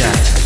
Yeah. 0.00 0.39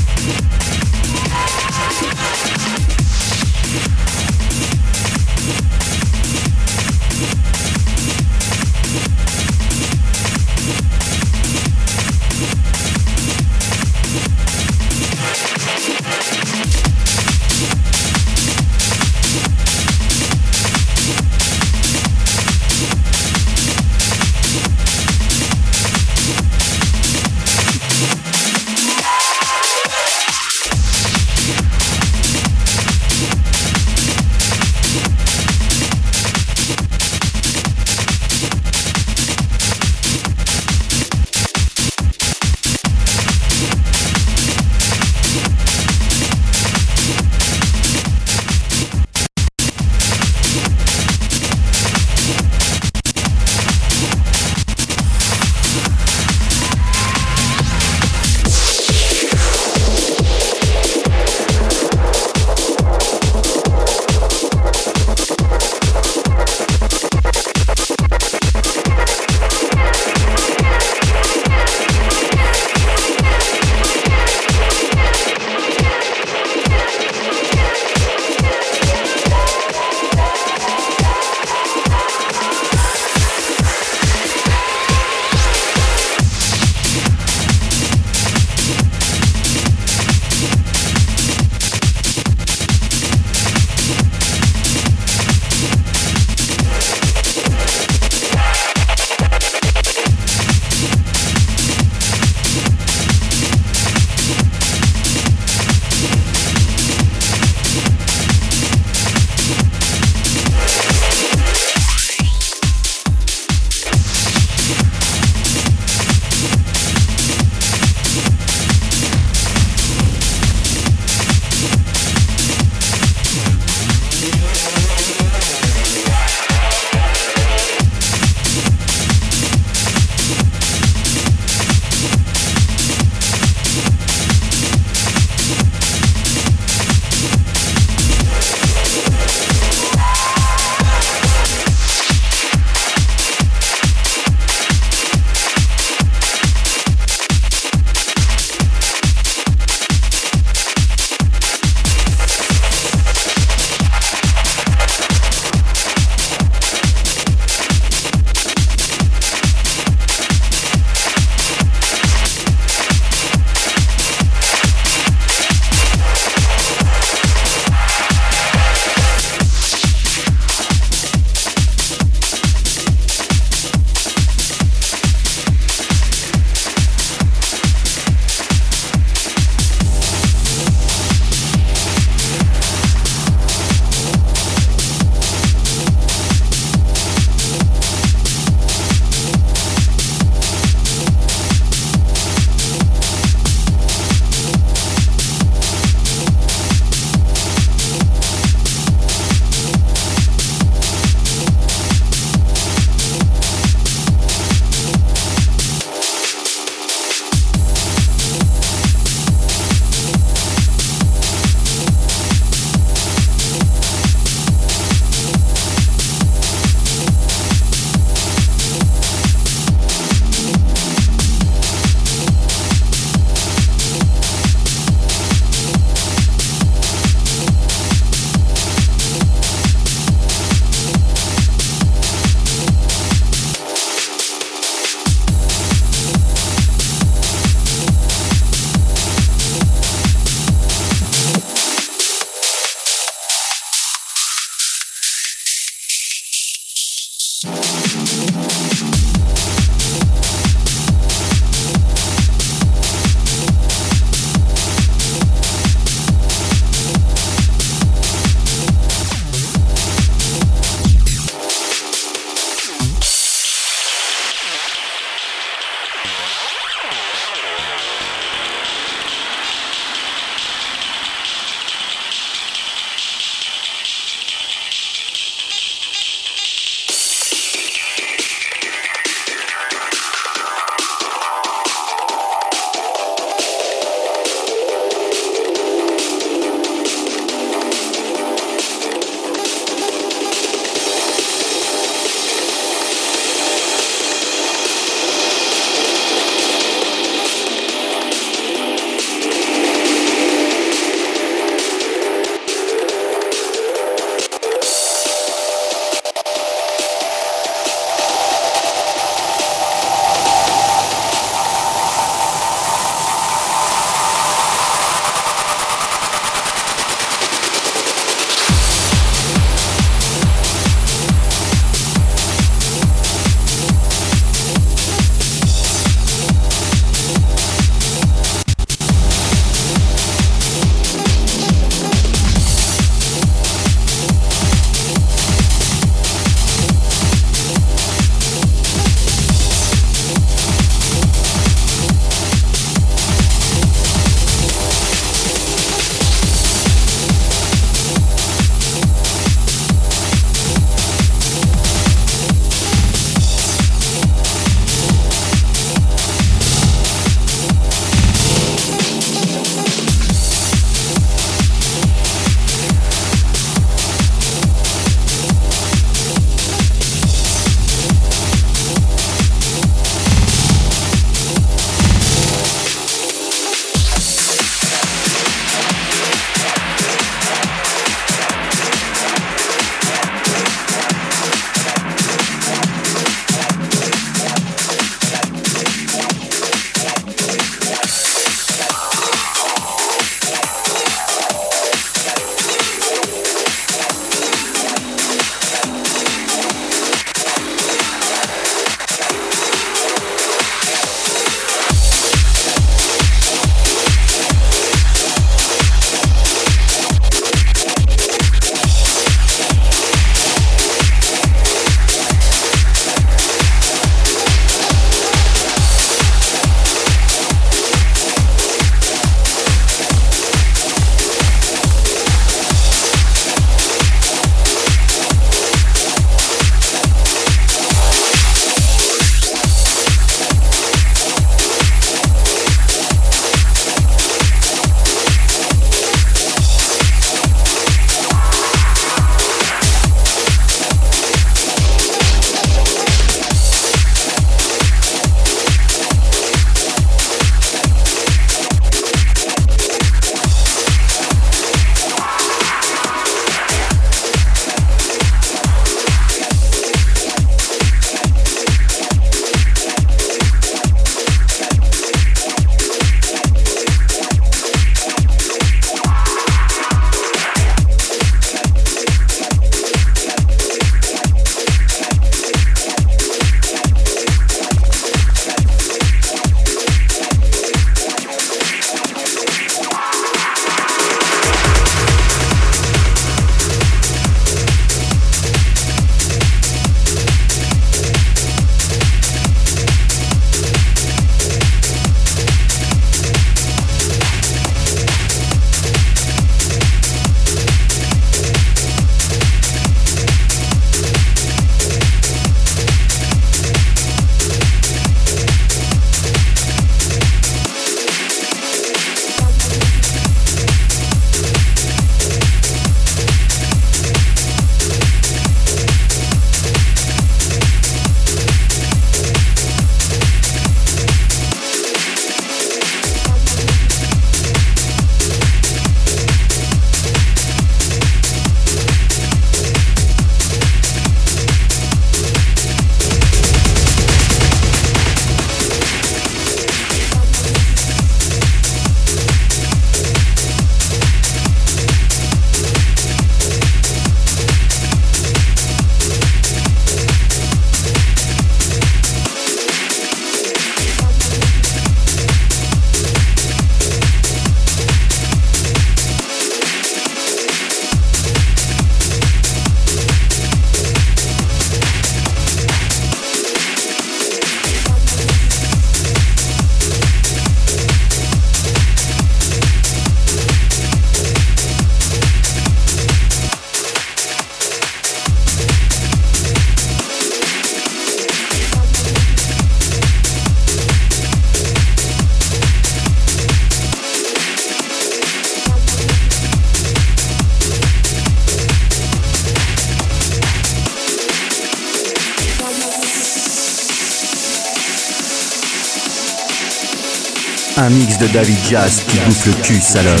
David 598.12 598.36
Jazz 598.48 598.82
qui 598.88 598.98
bouffe 598.98 599.26
le 599.26 599.32
cul, 599.42 599.60
salope. 599.60 600.00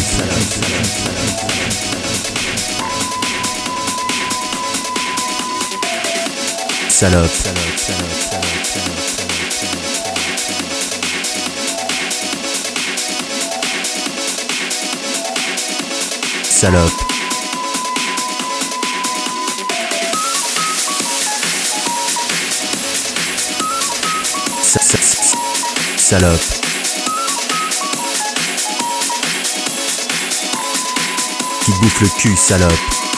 Salope. 6.88 7.30
Salope. 16.42 16.90
Salope. 25.98 26.40
Qui 26.60 26.65
bouffe 31.86 32.00
le 32.00 32.08
cul, 32.08 32.36
salope. 32.36 33.15